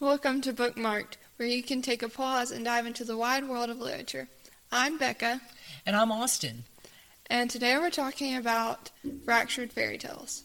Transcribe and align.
Welcome 0.00 0.40
to 0.42 0.52
Bookmarked, 0.54 1.16
where 1.36 1.48
you 1.48 1.62
can 1.62 1.82
take 1.82 2.02
a 2.02 2.08
pause 2.08 2.50
and 2.50 2.64
dive 2.64 2.86
into 2.86 3.04
the 3.04 3.16
wide 3.16 3.46
world 3.46 3.68
of 3.68 3.78
literature. 3.78 4.28
I'm 4.72 4.96
Becca, 4.96 5.40
And 5.84 5.94
I'm 5.94 6.10
Austin. 6.10 6.64
and 7.26 7.50
today 7.50 7.76
we're 7.76 7.90
talking 7.90 8.34
about 8.36 8.90
fractured 9.24 9.72
fairy 9.72 9.98
tales. 9.98 10.42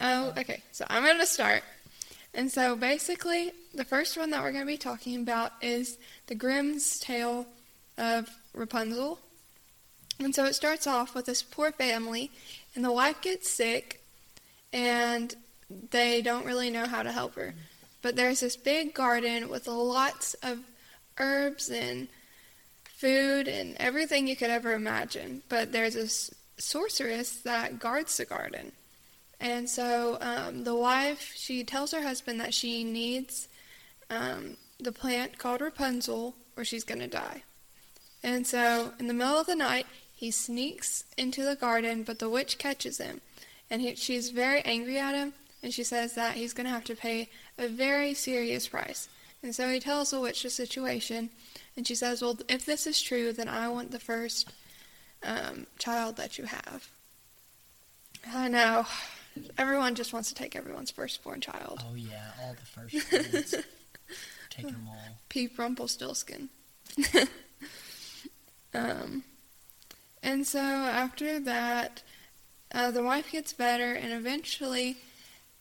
Oh, 0.00 0.32
okay, 0.36 0.62
so 0.72 0.84
I'm 0.90 1.04
going 1.04 1.18
to 1.20 1.26
start. 1.26 1.62
And 2.34 2.50
so 2.50 2.74
basically, 2.76 3.52
the 3.72 3.84
first 3.84 4.16
one 4.18 4.30
that 4.30 4.42
we're 4.42 4.52
going 4.52 4.66
to 4.66 4.72
be 4.72 4.76
talking 4.76 5.20
about 5.20 5.52
is 5.62 5.98
the 6.26 6.34
Grimm's 6.34 6.98
Tale 6.98 7.46
of 7.96 8.28
Rapunzel. 8.52 9.20
And 10.18 10.34
so 10.34 10.44
it 10.44 10.54
starts 10.54 10.86
off 10.86 11.14
with 11.14 11.26
this 11.26 11.42
poor 11.42 11.70
family, 11.72 12.30
and 12.74 12.84
the 12.84 12.92
wife 12.92 13.20
gets 13.20 13.48
sick, 13.48 14.02
and 14.72 15.34
they 15.90 16.22
don't 16.22 16.46
really 16.46 16.70
know 16.70 16.86
how 16.86 17.02
to 17.02 17.12
help 17.12 17.34
her. 17.34 17.54
But 18.02 18.16
there's 18.16 18.40
this 18.40 18.56
big 18.56 18.94
garden 18.94 19.48
with 19.48 19.66
lots 19.66 20.34
of 20.34 20.60
herbs 21.18 21.68
and 21.70 22.08
food 22.84 23.48
and 23.48 23.76
everything 23.78 24.26
you 24.26 24.36
could 24.36 24.50
ever 24.50 24.72
imagine. 24.72 25.42
But 25.48 25.72
there's 25.72 25.94
this 25.94 26.30
sorceress 26.58 27.36
that 27.38 27.78
guards 27.78 28.16
the 28.16 28.24
garden. 28.24 28.72
And 29.40 29.68
so 29.68 30.18
um, 30.20 30.64
the 30.64 30.74
wife, 30.74 31.32
she 31.34 31.62
tells 31.64 31.92
her 31.92 32.02
husband 32.02 32.40
that 32.40 32.54
she 32.54 32.84
needs 32.84 33.48
um, 34.08 34.56
the 34.80 34.92
plant 34.92 35.38
called 35.38 35.60
Rapunzel 35.60 36.34
or 36.56 36.64
she's 36.64 36.84
going 36.84 37.00
to 37.00 37.06
die. 37.06 37.42
And 38.22 38.46
so 38.46 38.92
in 38.98 39.08
the 39.08 39.14
middle 39.14 39.38
of 39.38 39.46
the 39.46 39.54
night, 39.54 39.86
he 40.14 40.30
sneaks 40.30 41.04
into 41.18 41.44
the 41.44 41.56
garden, 41.56 42.02
but 42.02 42.18
the 42.18 42.30
witch 42.30 42.56
catches 42.56 42.98
him. 42.98 43.20
And 43.70 43.82
he, 43.82 43.94
she's 43.94 44.30
very 44.30 44.62
angry 44.62 44.98
at 44.98 45.14
him, 45.14 45.34
and 45.66 45.74
she 45.74 45.82
says 45.82 46.14
that 46.14 46.36
he's 46.36 46.52
going 46.52 46.64
to 46.64 46.70
have 46.70 46.84
to 46.84 46.94
pay 46.94 47.28
a 47.58 47.66
very 47.66 48.14
serious 48.14 48.68
price. 48.68 49.08
And 49.42 49.52
so 49.52 49.68
he 49.68 49.80
tells 49.80 50.12
the 50.12 50.20
witch 50.20 50.44
the 50.44 50.48
situation, 50.48 51.28
and 51.76 51.84
she 51.84 51.96
says, 51.96 52.22
Well, 52.22 52.38
if 52.48 52.64
this 52.64 52.86
is 52.86 53.02
true, 53.02 53.32
then 53.32 53.48
I 53.48 53.68
want 53.68 53.90
the 53.90 53.98
first 53.98 54.52
um, 55.24 55.66
child 55.76 56.18
that 56.18 56.38
you 56.38 56.44
have. 56.44 56.88
I 58.32 58.46
know. 58.46 58.86
Everyone 59.58 59.96
just 59.96 60.12
wants 60.12 60.28
to 60.28 60.36
take 60.36 60.54
everyone's 60.54 60.92
firstborn 60.92 61.40
child. 61.40 61.82
Oh 61.84 61.96
yeah, 61.96 62.30
all 62.40 62.54
the 62.54 62.64
first 62.64 63.12
ones. 63.12 63.54
Taking 64.50 64.70
them 64.70 64.86
all. 64.88 65.18
Peep 65.28 65.58
Rumpelstiltskin. 65.58 66.48
um, 68.72 69.24
and 70.22 70.46
so 70.46 70.60
after 70.60 71.40
that, 71.40 72.04
uh, 72.70 72.92
the 72.92 73.02
wife 73.02 73.32
gets 73.32 73.52
better, 73.52 73.94
and 73.94 74.12
eventually, 74.12 74.98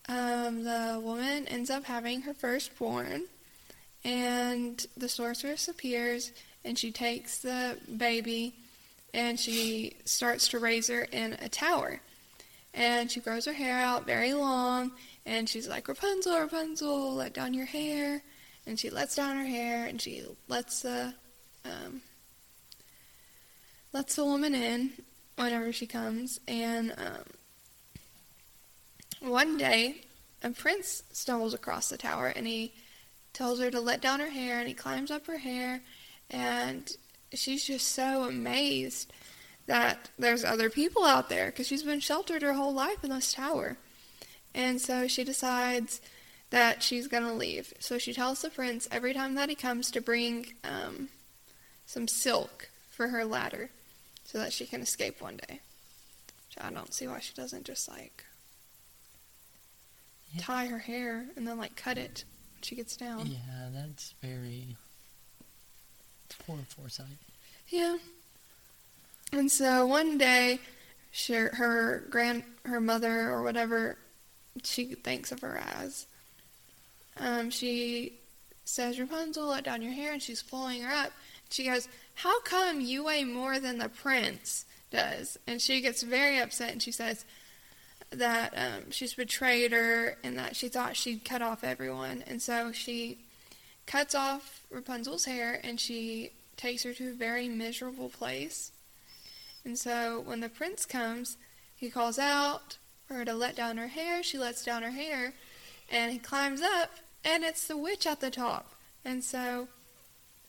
um, 0.07 0.63
the 0.63 0.99
woman 1.03 1.47
ends 1.47 1.69
up 1.69 1.85
having 1.85 2.21
her 2.21 2.33
firstborn. 2.33 3.23
And 4.03 4.85
the 4.95 5.09
sorceress 5.09 5.67
appears, 5.67 6.31
and 6.63 6.77
she 6.77 6.91
takes 6.91 7.39
the 7.39 7.77
baby, 7.97 8.53
and 9.13 9.39
she 9.39 9.95
starts 10.05 10.47
to 10.49 10.59
raise 10.59 10.87
her 10.89 11.01
in 11.11 11.33
a 11.41 11.49
tower. 11.49 12.01
And 12.73 13.09
she 13.09 13.19
grows 13.19 13.45
her 13.45 13.53
hair 13.53 13.79
out 13.79 14.05
very 14.05 14.33
long, 14.33 14.91
and 15.25 15.49
she's 15.49 15.67
like, 15.67 15.87
Rapunzel, 15.87 16.39
Rapunzel, 16.39 17.15
let 17.15 17.33
down 17.33 17.53
your 17.53 17.65
hair 17.65 18.21
and 18.65 18.79
she 18.79 18.89
lets 18.89 19.15
down 19.15 19.37
her 19.37 19.45
hair 19.45 19.85
and 19.85 20.01
she 20.01 20.23
lets 20.47 20.81
the 20.81 21.13
um, 21.63 22.01
lets 23.93 24.15
the 24.15 24.25
woman 24.25 24.53
in 24.53 24.91
whenever 25.35 25.71
she 25.71 25.87
comes 25.87 26.39
and 26.47 26.91
um, 26.97 27.23
one 29.21 29.57
day 29.57 30.01
a 30.43 30.49
prince 30.49 31.03
stumbles 31.11 31.53
across 31.53 31.89
the 31.89 31.97
tower 31.97 32.27
and 32.27 32.45
he 32.45 32.73
tells 33.33 33.59
her 33.59 33.71
to 33.71 33.79
let 33.79 34.01
down 34.01 34.19
her 34.19 34.29
hair 34.29 34.59
and 34.59 34.67
he 34.67 34.73
climbs 34.73 35.11
up 35.11 35.25
her 35.27 35.37
hair 35.37 35.81
and 36.29 36.95
she's 37.33 37.65
just 37.65 37.89
so 37.89 38.23
amazed 38.23 39.11
that 39.65 40.09
there's 40.19 40.45
other 40.45 40.69
people 40.69 41.03
out 41.03 41.29
there 41.29 41.47
because 41.47 41.67
she's 41.67 41.83
been 41.83 41.99
sheltered 41.99 42.41
her 42.41 42.53
whole 42.53 42.73
life 42.73 43.03
in 43.03 43.09
this 43.09 43.33
tower 43.33 43.77
and 44.53 44.79
so 44.79 45.07
she 45.07 45.23
decides 45.23 46.01
that 46.49 46.81
she's 46.81 47.07
gonna 47.07 47.33
leave. 47.33 47.73
So 47.79 47.97
she 47.97 48.13
tells 48.13 48.41
the 48.41 48.49
prince 48.49 48.87
every 48.89 49.13
time 49.13 49.35
that 49.35 49.49
he 49.49 49.55
comes 49.55 49.91
to 49.91 50.01
bring 50.01 50.53
um, 50.63 51.09
some 51.85 52.07
silk 52.07 52.69
for 52.89 53.09
her 53.09 53.25
ladder, 53.25 53.69
so 54.23 54.37
that 54.37 54.53
she 54.53 54.65
can 54.65 54.81
escape 54.81 55.21
one 55.21 55.37
day. 55.37 55.59
Which 56.47 56.57
I 56.63 56.71
don't 56.71 56.93
see 56.93 57.07
why 57.07 57.19
she 57.19 57.33
doesn't 57.33 57.65
just 57.65 57.89
like 57.89 58.23
Yeah. 60.35 60.41
tie 60.43 60.67
her 60.67 60.79
hair 60.79 61.25
and 61.35 61.47
then 61.47 61.57
like 61.57 61.75
cut 61.75 61.97
it 61.97 62.23
when 62.53 62.61
she 62.61 62.75
gets 62.75 62.95
down. 62.95 63.27
Yeah, 63.27 63.69
that's 63.73 64.13
very 64.21 64.75
poor 66.45 66.57
foresight. 66.67 67.07
Yeah. 67.69 67.97
And 69.31 69.51
so 69.51 69.85
one 69.85 70.17
day, 70.17 70.59
she, 71.11 71.33
her 71.33 72.05
grand, 72.09 72.43
her 72.65 72.79
mother 72.79 73.29
or 73.31 73.43
whatever 73.43 73.97
she 74.63 74.95
thinks 74.95 75.31
of 75.31 75.41
her 75.41 75.61
as, 75.79 76.05
um, 77.17 77.49
she 77.49 78.13
says, 78.65 78.99
Rapunzel, 78.99 79.47
let 79.47 79.63
down 79.63 79.81
your 79.81 79.91
hair, 79.93 80.13
and 80.13 80.21
she's 80.21 80.41
pulling 80.41 80.81
her 80.81 80.93
up. 80.93 81.11
She 81.49 81.65
goes, 81.65 81.87
How 82.15 82.41
come 82.41 82.81
you 82.81 83.05
weigh 83.05 83.23
more 83.23 83.59
than 83.59 83.77
the 83.77 83.89
prince 83.89 84.65
does? 84.91 85.37
And 85.47 85.61
she 85.61 85.81
gets 85.81 86.01
very 86.01 86.39
upset, 86.39 86.71
and 86.71 86.81
she 86.81 86.91
says 86.91 87.25
that 88.15 88.53
um, 88.55 88.91
she's 88.91 89.13
betrayed 89.13 89.71
her 89.71 90.17
and 90.23 90.37
that 90.37 90.55
she 90.55 90.67
thought 90.67 90.95
she'd 90.95 91.25
cut 91.25 91.41
off 91.41 91.63
everyone. 91.63 92.23
And 92.27 92.41
so 92.41 92.71
she 92.71 93.19
cuts 93.85 94.15
off 94.15 94.61
Rapunzel's 94.69 95.25
hair 95.25 95.59
and 95.63 95.79
she 95.79 96.31
takes 96.57 96.83
her 96.83 96.93
to 96.93 97.09
a 97.09 97.13
very 97.13 97.47
miserable 97.49 98.09
place. 98.09 98.71
And 99.63 99.77
so 99.77 100.21
when 100.25 100.39
the 100.39 100.49
prince 100.49 100.85
comes, 100.85 101.37
he 101.75 101.89
calls 101.89 102.19
out 102.19 102.77
for 103.07 103.15
her 103.15 103.25
to 103.25 103.33
let 103.33 103.55
down 103.55 103.77
her 103.77 103.87
hair. 103.87 104.23
She 104.23 104.37
lets 104.37 104.63
down 104.63 104.83
her 104.83 104.91
hair 104.91 105.33
and 105.89 106.11
he 106.11 106.19
climbs 106.19 106.61
up 106.61 106.91
and 107.23 107.43
it's 107.43 107.67
the 107.67 107.77
witch 107.77 108.05
at 108.05 108.21
the 108.21 108.31
top. 108.31 108.71
And 109.03 109.23
so 109.23 109.67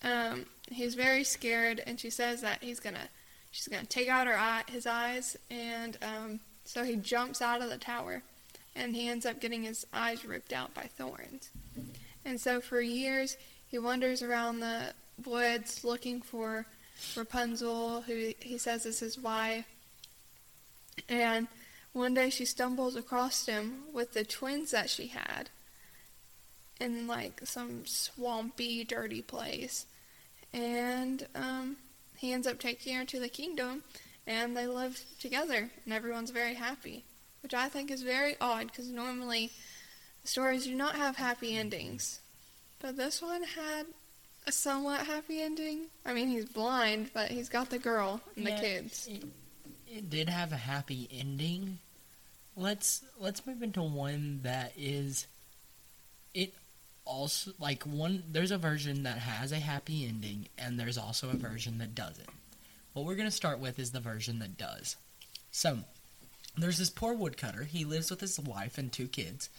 um, 0.03 0.47
he's 0.71 0.95
very 0.95 1.25
scared 1.25 1.83
and 1.87 1.99
she 1.99 2.11
says 2.11 2.41
that 2.43 2.63
he's 2.63 2.81
gonna 2.81 3.09
she's 3.51 3.69
gonna 3.69 3.87
take 3.87 4.09
out 4.09 4.27
her 4.27 4.39
eye, 4.39 4.65
his 4.69 4.87
eyes 4.87 5.37
and 5.51 5.99
um, 6.03 6.41
so 6.67 6.85
he 6.85 6.97
jumps 6.97 7.41
out 7.41 7.63
of 7.63 7.71
the 7.71 7.79
tower 7.79 8.23
and 8.75 8.95
he 8.95 9.09
ends 9.09 9.25
up 9.25 9.41
getting 9.41 9.63
his 9.63 9.87
eyes 9.93 10.25
ripped 10.25 10.53
out 10.53 10.75
by 10.75 10.83
thorns. 10.83 11.51
And 12.25 12.41
so 12.41 12.61
for 12.61 12.81
years 12.81 13.37
he 13.69 13.79
wanders 13.79 14.23
around 14.23 14.61
the 14.61 14.93
woods 15.25 15.85
looking 15.85 16.21
for 16.21 16.67
Rapunzel, 17.17 18.03
who 18.03 18.33
he 18.41 18.59
says 18.59 18.87
is 18.87 19.01
his 19.01 19.19
wife. 19.19 19.67
And 21.09 21.49
one 21.93 22.15
day 22.15 22.31
she 22.31 22.45
stumbles 22.45 22.97
across 22.97 23.47
him 23.47 23.85
with 23.93 24.13
the 24.13 24.25
twins 24.25 24.71
that 24.73 24.91
she 24.91 25.09
had 25.09 25.51
in 26.81 27.07
like 27.07 27.41
some 27.45 27.87
swampy, 27.87 28.85
dirty 28.85 29.23
place. 29.23 29.87
And 30.53 31.27
um, 31.35 31.77
he 32.17 32.33
ends 32.33 32.47
up 32.47 32.59
taking 32.59 32.95
her 32.97 33.05
to 33.07 33.21
the 33.21 33.29
kingdom, 33.29 33.83
and 34.27 34.57
they 34.57 34.67
live 34.67 35.01
together, 35.21 35.71
and 35.85 35.95
everyone's 35.95 36.31
very 36.31 36.55
happy. 36.55 37.05
Which 37.43 37.55
I 37.55 37.69
think 37.69 37.91
is 37.91 38.03
very 38.03 38.35
odd 38.41 38.67
because 38.67 38.89
normally 38.89 39.53
stories 40.25 40.65
do 40.65 40.75
not 40.75 40.97
have 40.97 41.17
happy 41.17 41.57
endings. 41.57 42.21
But 42.81 42.97
this 42.97 43.23
one 43.23 43.43
had 43.43 43.87
a 44.47 44.53
somewhat 44.53 45.07
happy 45.07 45.41
ending. 45.41 45.87
I 46.05 46.13
mean, 46.13 46.29
he's 46.29 46.45
blind, 46.45 47.11
but 47.15 47.31
he's 47.31 47.49
got 47.49 47.71
the 47.71 47.79
girl 47.79 48.21
and 48.37 48.47
Yeah, 48.47 48.57
the 48.57 48.61
kids. 48.61 49.09
It, 49.09 49.25
it 49.87 50.11
did 50.11 50.29
have 50.29 50.53
a 50.53 50.57
happy 50.57 51.09
ending. 51.13 51.79
Let's 52.57 53.05
let's 53.21 53.47
move 53.47 53.63
into 53.63 53.83
one 53.83 54.41
that 54.43 54.73
is 54.77 55.27
it 56.35 56.55
also 57.05 57.53
like 57.61 57.85
one 57.85 58.23
there's 58.31 58.51
a 58.51 58.59
version 58.59 59.05
that 59.05 59.19
has 59.19 59.53
a 59.53 59.57
happy 59.57 60.07
ending 60.07 60.49
and 60.59 60.81
there's 60.81 60.99
also 60.99 61.31
a 61.31 61.37
version 61.37 61.79
that 61.79 61.95
doesn't. 61.95 62.29
What 62.97 63.05
we're 63.05 63.15
going 63.15 63.29
to 63.29 63.31
start 63.31 63.59
with 63.59 63.79
is 63.79 63.91
the 63.91 64.01
version 64.01 64.39
that 64.39 64.57
does. 64.57 64.97
So, 65.51 65.81
there's 66.57 66.79
this 66.79 66.89
poor 66.89 67.13
woodcutter. 67.13 67.65
He 67.65 67.85
lives 67.85 68.11
with 68.11 68.23
his 68.23 68.41
wife 68.41 68.79
and 68.79 68.91
two 68.91 69.07
kids. 69.07 69.51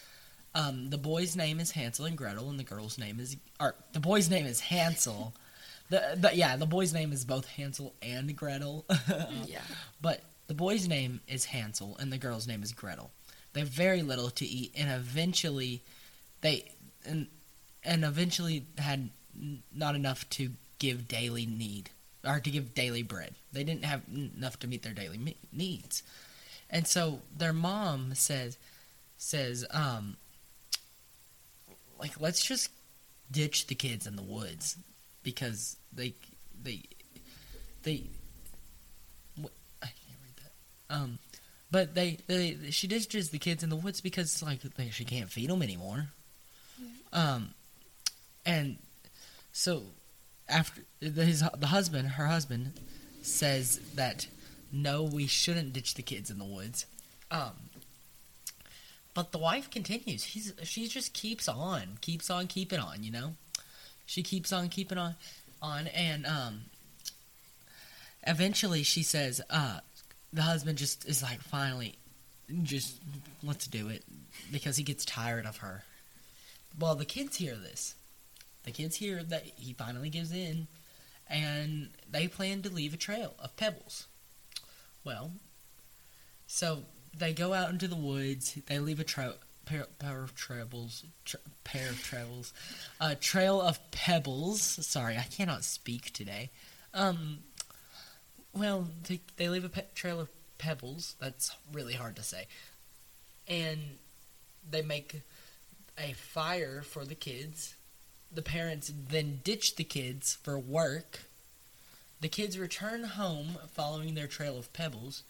Um, 0.55 0.89
the 0.89 0.97
boy's 0.97 1.35
name 1.35 1.59
is 1.59 1.69
Hansel 1.69 2.05
and 2.05 2.17
Gretel, 2.17 2.49
and 2.49 2.59
the 2.59 2.63
girl's 2.63 2.97
name 2.97 3.19
is, 3.19 3.37
or 3.59 3.75
the 3.93 3.99
boy's 3.99 4.27
name 4.31 4.47
is 4.47 4.59
Hansel. 4.59 5.35
The, 5.89 6.17
the 6.17 6.35
yeah, 6.35 6.57
the 6.57 6.65
boy's 6.65 6.93
name 6.93 7.13
is 7.13 7.23
both 7.23 7.47
Hansel 7.47 7.93
and 8.01 8.35
Gretel. 8.35 8.83
Yeah. 9.45 9.61
But 10.01 10.21
the 10.47 10.53
boy's 10.53 10.85
name 10.85 11.21
is 11.29 11.45
Hansel, 11.45 11.95
and 11.97 12.11
the 12.11 12.17
girl's 12.17 12.45
name 12.45 12.61
is 12.61 12.73
Gretel. 12.73 13.09
They 13.53 13.61
have 13.61 13.69
very 13.69 14.01
little 14.01 14.29
to 14.31 14.45
eat, 14.45 14.73
and 14.75 14.91
eventually, 14.91 15.83
they 16.41 16.69
and 17.05 17.27
and 17.85 18.03
eventually 18.03 18.65
had 18.77 19.11
not 19.73 19.95
enough 19.95 20.29
to 20.31 20.49
give 20.77 21.07
daily 21.07 21.45
need 21.45 21.91
or 22.27 22.39
to 22.39 22.49
give 22.49 22.73
daily 22.73 23.03
bread. 23.03 23.35
They 23.53 23.63
didn't 23.63 23.85
have 23.85 24.01
enough 24.13 24.59
to 24.59 24.67
meet 24.67 24.83
their 24.83 24.93
daily 24.93 25.17
me- 25.17 25.37
needs, 25.51 26.03
and 26.69 26.85
so 26.87 27.21
their 27.35 27.53
mom 27.53 28.13
says 28.15 28.57
says 29.17 29.65
um 29.71 30.17
like 31.99 32.19
let's 32.19 32.45
just 32.45 32.69
ditch 33.31 33.67
the 33.67 33.75
kids 33.75 34.07
in 34.07 34.15
the 34.15 34.21
woods 34.21 34.77
because 35.23 35.77
they 35.93 36.13
they 36.63 36.83
they 37.83 38.03
what, 39.35 39.51
I 39.81 39.85
can't 39.87 40.19
read 40.23 40.35
that. 40.43 40.95
Um, 40.95 41.19
but 41.69 41.95
they, 41.95 42.17
they 42.27 42.57
she 42.71 42.87
ditches 42.87 43.29
the 43.29 43.39
kids 43.39 43.63
in 43.63 43.69
the 43.69 43.75
woods 43.75 44.01
because 44.01 44.41
like 44.41 44.61
they, 44.61 44.89
she 44.89 45.05
can't 45.05 45.29
feed 45.29 45.49
them 45.49 45.61
anymore. 45.61 46.07
Um, 47.11 47.49
and 48.45 48.77
so 49.51 49.83
after 50.49 50.81
his 50.99 51.43
the 51.57 51.67
husband, 51.67 52.09
her 52.09 52.27
husband, 52.27 52.79
says 53.21 53.79
that 53.95 54.27
no, 54.71 55.03
we 55.03 55.27
shouldn't 55.27 55.73
ditch 55.73 55.95
the 55.95 56.01
kids 56.01 56.29
in 56.29 56.39
the 56.39 56.45
woods. 56.45 56.85
Um, 57.31 57.51
but 59.13 59.31
the 59.31 59.37
wife 59.37 59.69
continues. 59.69 60.23
He's 60.23 60.53
she 60.63 60.87
just 60.87 61.13
keeps 61.13 61.47
on, 61.47 61.97
keeps 62.01 62.29
on 62.29 62.47
keeping 62.47 62.79
on. 62.79 63.03
You 63.03 63.11
know, 63.11 63.35
she 64.05 64.23
keeps 64.23 64.53
on 64.53 64.69
keeping 64.69 64.97
on, 64.97 65.15
on, 65.61 65.87
and 65.87 66.25
um, 66.25 66.61
eventually 68.25 68.83
she 68.83 69.03
says, 69.03 69.41
uh, 69.49 69.79
the 70.31 70.43
husband 70.43 70.77
just 70.77 71.07
is 71.07 71.23
like, 71.23 71.41
finally, 71.41 71.95
just 72.63 72.97
let's 73.43 73.67
do 73.67 73.89
it 73.89 74.03
because 74.51 74.77
he 74.77 74.83
gets 74.83 75.03
tired 75.03 75.45
of 75.45 75.57
her. 75.57 75.83
Well, 76.79 76.95
the 76.95 77.05
kids 77.05 77.37
hear 77.37 77.55
this. 77.55 77.95
The 78.67 78.73
kids 78.73 78.97
hear 78.97 79.23
that 79.23 79.45
he 79.55 79.71
finally 79.71 80.09
gives 80.09 80.33
in, 80.33 80.67
and 81.25 81.91
they 82.11 82.27
plan 82.27 82.63
to 82.63 82.69
leave 82.69 82.93
a 82.93 82.97
trail 82.97 83.33
of 83.39 83.55
pebbles. 83.55 84.07
Well, 85.05 85.31
so 86.47 86.83
they 87.17 87.31
go 87.31 87.53
out 87.53 87.69
into 87.69 87.87
the 87.87 87.95
woods. 87.95 88.57
They 88.65 88.79
leave 88.79 88.99
a 88.99 89.05
trail, 89.05 89.35
pair, 89.65 89.87
of 90.01 90.35
trails, 90.35 91.05
tra- 91.23 91.39
pair 91.63 91.87
of 91.87 92.03
trails, 92.03 92.53
a 92.99 93.15
trail 93.15 93.61
of 93.61 93.79
pebbles. 93.91 94.61
Sorry, 94.61 95.15
I 95.17 95.23
cannot 95.23 95.63
speak 95.63 96.11
today. 96.11 96.49
Um, 96.93 97.37
well, 98.53 98.89
they, 99.07 99.21
they 99.37 99.47
leave 99.47 99.63
a 99.63 99.69
pe- 99.69 99.85
trail 99.95 100.19
of 100.19 100.27
pebbles. 100.57 101.15
That's 101.21 101.55
really 101.71 101.93
hard 101.93 102.17
to 102.17 102.21
say, 102.21 102.47
and 103.47 103.79
they 104.69 104.81
make 104.81 105.21
a 105.97 106.11
fire 106.11 106.81
for 106.81 107.05
the 107.05 107.15
kids. 107.15 107.75
The 108.31 108.41
parents 108.41 108.91
then 109.09 109.39
ditch 109.43 109.75
the 109.75 109.83
kids 109.83 110.37
for 110.43 110.59
work. 110.59 111.21
The 112.19 112.27
kids 112.27 112.57
return 112.57 113.03
home 113.03 113.57
following 113.71 114.15
their 114.15 114.27
trail 114.27 114.57
of 114.57 114.73
pebbles, 114.73 115.23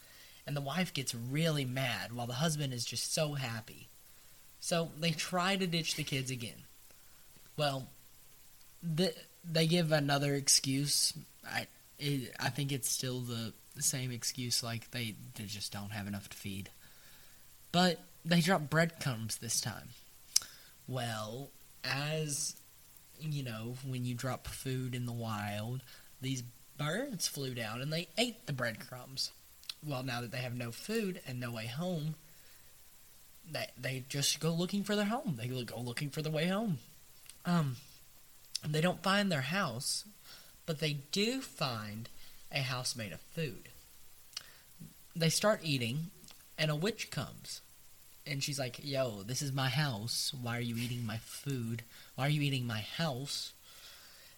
and 0.46 0.56
the 0.56 0.60
wife 0.60 0.92
gets 0.92 1.14
really 1.14 1.64
mad 1.64 2.12
while 2.12 2.26
the 2.26 2.34
husband 2.34 2.72
is 2.72 2.84
just 2.84 3.12
so 3.12 3.34
happy. 3.34 3.88
So 4.60 4.90
they 4.98 5.10
try 5.10 5.56
to 5.56 5.66
ditch 5.66 5.94
the 5.94 6.04
kids 6.04 6.30
again. 6.30 6.64
Well, 7.56 7.88
the, 8.82 9.14
they 9.44 9.66
give 9.66 9.92
another 9.92 10.34
excuse. 10.34 11.12
I 11.46 11.66
it, 11.98 12.32
I 12.38 12.48
think 12.50 12.72
it's 12.72 12.88
still 12.88 13.20
the, 13.20 13.52
the 13.74 13.82
same 13.82 14.10
excuse, 14.10 14.62
like 14.62 14.90
they, 14.90 15.14
they 15.34 15.44
just 15.44 15.72
don't 15.72 15.90
have 15.90 16.06
enough 16.06 16.28
to 16.30 16.36
feed. 16.36 16.70
But 17.72 18.00
they 18.24 18.40
drop 18.40 18.70
breadcrumbs 18.70 19.38
this 19.38 19.60
time. 19.60 19.90
Well, 20.86 21.50
as 21.84 22.56
you 23.20 23.42
know, 23.42 23.74
when 23.86 24.04
you 24.04 24.14
drop 24.14 24.46
food 24.46 24.94
in 24.94 25.06
the 25.06 25.12
wild, 25.12 25.82
these 26.20 26.42
birds 26.76 27.26
flew 27.28 27.54
down 27.54 27.80
and 27.80 27.92
they 27.92 28.08
ate 28.16 28.46
the 28.46 28.52
breadcrumbs. 28.52 29.32
Well, 29.86 30.02
now 30.02 30.20
that 30.20 30.32
they 30.32 30.38
have 30.38 30.56
no 30.56 30.72
food 30.72 31.20
and 31.26 31.38
no 31.38 31.52
way 31.52 31.66
home, 31.66 32.14
they 33.50 33.66
they 33.80 34.04
just 34.08 34.40
go 34.40 34.52
looking 34.52 34.84
for 34.84 34.96
their 34.96 35.06
home. 35.06 35.38
They 35.38 35.48
go 35.48 35.80
looking 35.80 36.10
for 36.10 36.22
the 36.22 36.30
way 36.30 36.46
home. 36.46 36.78
Um, 37.44 37.76
they 38.66 38.80
don't 38.80 39.02
find 39.02 39.30
their 39.30 39.42
house, 39.42 40.04
but 40.66 40.80
they 40.80 40.98
do 41.12 41.40
find 41.40 42.08
a 42.52 42.60
house 42.60 42.96
made 42.96 43.12
of 43.12 43.20
food. 43.20 43.68
They 45.14 45.30
start 45.30 45.60
eating, 45.62 46.10
and 46.58 46.70
a 46.70 46.76
witch 46.76 47.10
comes. 47.10 47.60
And 48.28 48.42
she's 48.42 48.58
like, 48.58 48.80
Yo, 48.82 49.22
this 49.22 49.40
is 49.40 49.52
my 49.52 49.68
house. 49.68 50.32
Why 50.40 50.58
are 50.58 50.62
you 50.62 50.76
eating 50.76 51.06
my 51.06 51.16
food? 51.18 51.82
Why 52.14 52.26
are 52.26 52.30
you 52.30 52.42
eating 52.42 52.66
my 52.66 52.80
house? 52.80 53.52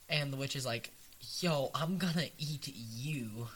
And 0.08 0.32
the 0.32 0.36
witch 0.36 0.54
is 0.54 0.64
like, 0.64 0.92
Yo, 1.40 1.70
I'm 1.74 1.98
gonna 1.98 2.28
eat 2.38 2.72
you. 2.72 3.48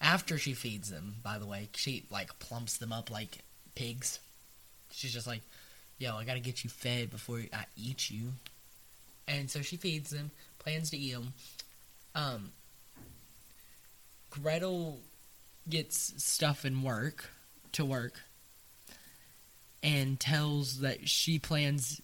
After 0.00 0.38
she 0.38 0.52
feeds 0.52 0.90
them, 0.90 1.16
by 1.24 1.38
the 1.38 1.46
way, 1.46 1.70
she 1.74 2.04
like 2.10 2.38
plumps 2.38 2.76
them 2.76 2.92
up 2.92 3.10
like 3.10 3.38
pigs. 3.74 4.20
She's 4.92 5.12
just 5.12 5.26
like, 5.26 5.42
Yo, 5.98 6.16
I 6.16 6.24
gotta 6.24 6.40
get 6.40 6.62
you 6.62 6.70
fed 6.70 7.10
before 7.10 7.40
I 7.52 7.64
eat 7.76 8.10
you. 8.10 8.32
And 9.26 9.50
so 9.50 9.62
she 9.62 9.76
feeds 9.76 10.10
them, 10.10 10.30
plans 10.58 10.90
to 10.90 10.96
eat 10.96 11.12
them. 11.12 11.32
Um, 12.14 12.52
Gretel 14.30 14.98
gets 15.68 16.22
stuff 16.22 16.64
in 16.64 16.82
work 16.82 17.30
to 17.72 17.84
work 17.84 18.20
and 19.82 20.18
tells 20.18 20.80
that 20.80 21.08
she 21.08 21.38
plans. 21.38 22.00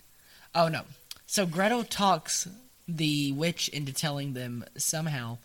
Oh 0.55 0.69
no! 0.69 0.83
So 1.27 1.47
Gretel 1.47 1.85
talks 1.85 2.49
the 2.87 3.33
witch 3.33 3.69
into 3.69 3.93
telling 3.93 4.35
them 4.35 4.65
somehow 4.77 5.39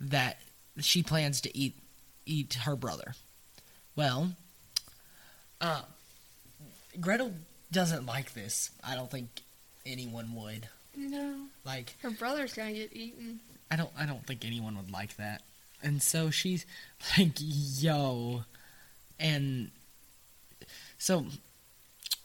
that 0.00 0.38
she 0.78 1.02
plans 1.02 1.40
to 1.42 1.56
eat 1.56 1.74
eat 2.24 2.54
her 2.64 2.76
brother. 2.76 3.14
Well, 3.94 4.32
uh, 5.60 5.82
Gretel 7.00 7.32
doesn't 7.72 8.06
like 8.06 8.34
this. 8.34 8.70
I 8.84 8.94
don't 8.94 9.10
think 9.10 9.28
anyone 9.84 10.34
would. 10.34 10.68
No. 10.96 11.34
Like 11.64 11.94
Her 12.02 12.10
brother's 12.10 12.54
gonna 12.54 12.72
get 12.72 12.94
eaten. 12.94 13.40
I 13.70 13.76
don't 13.76 13.90
I 13.98 14.06
don't 14.06 14.26
think 14.26 14.44
anyone 14.44 14.76
would 14.76 14.90
like 14.90 15.16
that. 15.16 15.42
And 15.82 16.02
so 16.02 16.30
she's 16.30 16.64
like, 17.18 17.32
"Yo," 17.38 18.44
and 19.20 19.70
so 20.98 21.26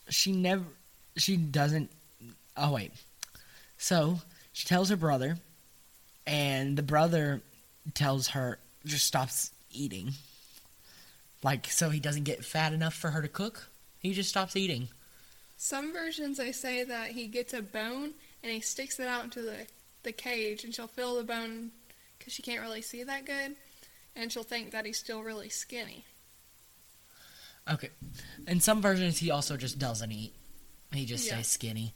she 0.08 0.32
never 0.32 0.64
she 1.16 1.36
doesn't. 1.36 1.90
Oh 2.56 2.72
wait, 2.72 2.92
so 3.78 4.20
she 4.52 4.66
tells 4.66 4.90
her 4.90 4.96
brother, 4.96 5.38
and 6.26 6.76
the 6.76 6.82
brother 6.82 7.40
tells 7.94 8.28
her 8.28 8.58
just 8.84 9.06
stops 9.06 9.50
eating. 9.70 10.12
Like 11.42 11.66
so 11.66 11.90
he 11.90 12.00
doesn't 12.00 12.24
get 12.24 12.44
fat 12.44 12.72
enough 12.72 12.94
for 12.94 13.10
her 13.10 13.22
to 13.22 13.28
cook. 13.28 13.68
He 13.98 14.12
just 14.12 14.30
stops 14.30 14.56
eating. 14.56 14.88
Some 15.56 15.92
versions 15.92 16.38
they 16.38 16.52
say 16.52 16.82
that 16.84 17.12
he 17.12 17.26
gets 17.26 17.54
a 17.54 17.62
bone 17.62 18.14
and 18.42 18.52
he 18.52 18.60
sticks 18.60 18.98
it 18.98 19.06
out 19.06 19.24
into 19.24 19.42
the 19.42 19.66
the 20.02 20.12
cage, 20.12 20.64
and 20.64 20.74
she'll 20.74 20.88
feel 20.88 21.14
the 21.14 21.22
bone 21.24 21.70
because 22.18 22.32
she 22.32 22.42
can't 22.42 22.60
really 22.60 22.82
see 22.82 23.02
that 23.04 23.24
good, 23.24 23.56
and 24.16 24.32
she'll 24.32 24.42
think 24.42 24.72
that 24.72 24.84
he's 24.84 24.98
still 24.98 25.22
really 25.22 25.48
skinny. 25.48 26.04
Okay. 27.70 27.90
In 28.46 28.60
some 28.60 28.82
versions, 28.82 29.18
he 29.18 29.30
also 29.30 29.56
just 29.56 29.78
doesn't 29.78 30.10
eat. 30.12 30.34
He 30.92 31.06
just 31.06 31.26
Yeah. 31.26 31.34
stays 31.34 31.46
skinny. 31.48 31.94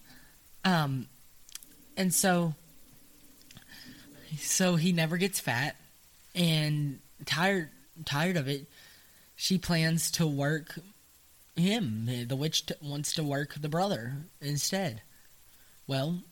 Um, 0.64 1.08
and 1.96 2.14
so, 2.14 2.54
so 4.38 4.76
he 4.76 4.92
never 4.92 5.16
gets 5.16 5.40
fat, 5.40 5.76
and 6.34 7.00
tired 7.24 7.70
tired 8.04 8.36
of 8.36 8.46
it, 8.48 8.68
she 9.36 9.56
plans 9.58 10.10
to 10.12 10.26
work 10.26 10.78
him. 11.56 12.26
The 12.28 12.36
witch 12.36 12.66
t- 12.66 12.74
wants 12.82 13.14
to 13.14 13.24
work 13.24 13.54
the 13.54 13.68
brother 13.68 14.24
instead. 14.40 15.02
Well, 15.86 16.22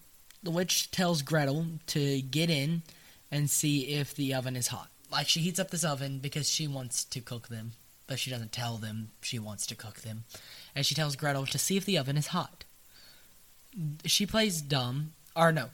the 0.43 0.51
witch 0.51 0.91
tells 0.91 1.23
Gretel 1.23 1.67
to 1.89 2.21
get 2.23 2.51
in 2.51 2.83
and 3.31 3.49
see 3.51 3.87
if 3.95 4.15
the 4.15 4.35
oven 4.35 4.57
is 4.57 4.69
hot. 4.69 4.91
Like 5.11 5.29
she 5.29 5.41
heats 5.41 5.59
up 5.59 5.71
this 5.71 5.85
oven 5.85 6.19
because 6.19 6.51
she 6.51 6.67
wants 6.69 7.05
to 7.05 7.21
cook 7.21 7.49
them 7.49 7.73
but 8.07 8.19
she 8.19 8.31
doesn't 8.31 8.53
tell 8.53 8.77
them 8.77 9.11
she 9.21 9.39
wants 9.39 9.67
to 9.67 9.75
cook 9.75 10.01
them. 10.01 10.25
And 10.75 10.85
she 10.85 10.95
tells 10.95 11.17
Gretel 11.17 11.47
to 11.47 11.59
see 11.59 11.77
if 11.77 11.85
the 11.85 11.99
oven 11.99 12.17
is 12.17 12.29
hot. 12.29 12.65
She 14.05 14.27
plays 14.27 14.61
dumb, 14.63 15.13
or 15.35 15.53
no, 15.53 15.71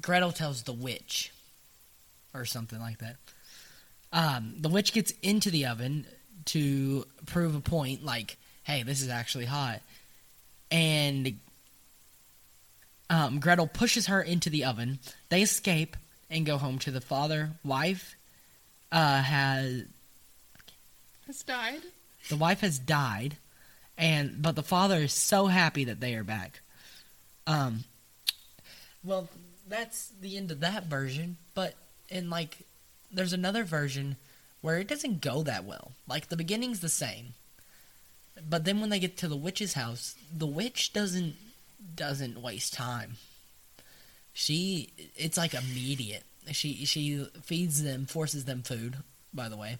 Gretel 0.00 0.32
tells 0.32 0.62
the 0.62 0.72
witch, 0.72 1.32
or 2.32 2.44
something 2.44 2.80
like 2.80 2.98
that. 2.98 3.16
Um, 4.12 4.54
the 4.58 4.68
witch 4.68 4.92
gets 4.92 5.12
into 5.22 5.50
the 5.50 5.66
oven 5.66 6.06
to 6.46 7.04
prove 7.26 7.54
a 7.54 7.60
point, 7.60 8.04
like, 8.04 8.36
hey, 8.62 8.82
this 8.82 9.02
is 9.02 9.08
actually 9.08 9.44
hot. 9.44 9.80
And 10.70 11.38
um, 13.10 13.38
Gretel 13.38 13.66
pushes 13.66 14.06
her 14.06 14.20
into 14.22 14.50
the 14.50 14.64
oven. 14.64 14.98
They 15.28 15.42
escape 15.42 15.96
and 16.30 16.46
go 16.46 16.58
home 16.58 16.78
to 16.80 16.90
the 16.90 17.00
father. 17.00 17.50
Wife 17.64 18.16
uh, 18.90 19.22
has 19.22 19.84
Has 21.26 21.42
died. 21.42 21.82
the 22.28 22.36
wife 22.36 22.60
has 22.60 22.78
died 22.78 23.36
and 23.96 24.42
but 24.42 24.56
the 24.56 24.62
father 24.62 24.98
is 24.98 25.12
so 25.12 25.46
happy 25.46 25.84
that 25.84 26.00
they 26.00 26.14
are 26.14 26.24
back 26.24 26.60
um 27.46 27.84
well 29.02 29.28
that's 29.68 30.10
the 30.20 30.36
end 30.36 30.50
of 30.50 30.60
that 30.60 30.84
version 30.84 31.36
but 31.54 31.74
in 32.08 32.28
like 32.30 32.58
there's 33.12 33.32
another 33.32 33.64
version 33.64 34.16
where 34.60 34.78
it 34.78 34.88
doesn't 34.88 35.20
go 35.20 35.42
that 35.42 35.64
well 35.64 35.92
like 36.08 36.28
the 36.28 36.36
beginning's 36.36 36.80
the 36.80 36.88
same 36.88 37.34
but 38.48 38.64
then 38.64 38.80
when 38.80 38.90
they 38.90 38.98
get 38.98 39.16
to 39.16 39.28
the 39.28 39.36
witch's 39.36 39.74
house 39.74 40.14
the 40.36 40.46
witch 40.46 40.92
doesn't 40.92 41.36
doesn't 41.96 42.40
waste 42.40 42.72
time. 42.74 43.12
She 44.32 44.90
it's 45.16 45.36
like 45.36 45.54
immediate. 45.54 46.24
She 46.50 46.84
she 46.86 47.26
feeds 47.42 47.82
them, 47.82 48.06
forces 48.06 48.46
them 48.46 48.62
food, 48.62 48.96
by 49.32 49.48
the 49.48 49.56
way. 49.56 49.78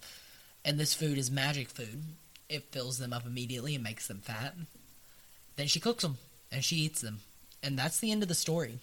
And 0.65 0.79
this 0.79 0.95
food 0.95 1.19
is 1.19 1.31
magic 1.31 1.69
food. 1.69 2.03
It 2.49 2.73
fills 2.73 2.99
them 2.99 3.13
up 3.13 3.27
immediately 3.27 3.75
and 3.75 3.85
makes 3.85 4.07
them 4.07 4.21
fat. 4.21 4.55
Then 5.57 5.67
she 5.67 5.81
cooks 5.81 6.03
them 6.03 6.19
and 6.51 6.65
she 6.65 6.77
eats 6.77 7.01
them. 7.01 7.21
And 7.63 7.79
that's 7.79 7.99
the 7.99 8.13
end 8.13 8.23
of 8.23 8.29
the 8.29 8.35
story. 8.35 8.79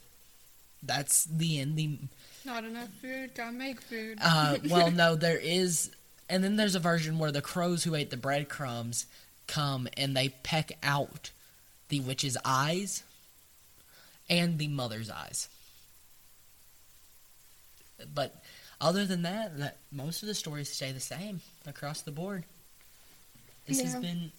That's 0.84 1.26
the 1.26 1.60
end. 1.60 1.76
The 1.78 1.98
Not 2.46 2.64
enough 2.64 2.90
food. 3.02 3.36
Gotta 3.36 3.52
make 3.52 3.82
food. 3.82 4.18
uh, 4.22 4.58
well, 4.70 4.92
no, 4.92 5.16
there 5.16 5.38
is, 5.38 5.92
and 6.30 6.44
then 6.44 6.56
there's 6.56 6.76
a 6.76 6.80
version 6.80 7.20
where 7.20 7.32
the 7.32 7.42
crows 7.42 7.84
who 7.84 7.94
ate 7.96 8.10
the 8.10 8.18
breadcrumbs 8.18 9.06
come 9.48 9.88
and 9.96 10.16
they 10.18 10.30
peck 10.30 10.72
out 10.82 11.32
the 11.90 12.00
witch's 12.00 12.38
eyes 12.44 13.04
and 14.30 14.58
the 14.58 14.68
mother's 14.68 15.10
eyes. 15.10 15.50
But 18.14 18.42
other 18.82 19.06
than 19.06 19.22
that, 19.22 19.58
that 19.60 19.78
most 19.92 20.22
of 20.24 20.28
the 20.28 20.34
stories 20.36 20.70
stay 20.70 20.92
the 20.92 21.00
same 21.00 21.40
across 21.66 22.02
the 22.02 22.12
board. 22.12 22.44
This 23.68 23.80
has 23.82 23.96
been. 23.96 24.32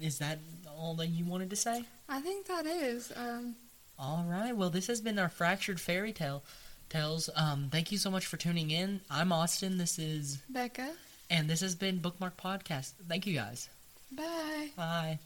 Is 0.00 0.18
that 0.18 0.40
all 0.76 0.94
that 0.96 1.06
you 1.06 1.24
wanted 1.24 1.48
to 1.50 1.56
say? 1.56 1.84
I 2.08 2.20
think 2.20 2.46
that 2.48 2.66
is. 2.66 3.12
Um, 3.16 3.54
All 3.98 4.24
right. 4.28 4.54
Well, 4.54 4.70
this 4.70 4.88
has 4.88 5.00
been 5.00 5.18
our 5.18 5.28
fractured 5.28 5.80
fairy 5.80 6.12
tale 6.12 6.42
tales. 6.90 7.30
Um, 7.36 7.68
thank 7.70 7.92
you 7.92 7.98
so 7.98 8.10
much 8.10 8.26
for 8.26 8.36
tuning 8.36 8.70
in. 8.72 9.00
I'm 9.08 9.32
Austin. 9.32 9.78
This 9.78 9.98
is 10.00 10.38
Becca. 10.48 10.90
and 11.30 11.48
this 11.48 11.60
has 11.60 11.74
been 11.76 11.98
Bookmark 11.98 12.36
Podcast. 12.36 12.92
Thank 13.08 13.26
you 13.26 13.34
guys. 13.34 13.68
Bye. 14.10 14.70
Bye. 14.76 15.18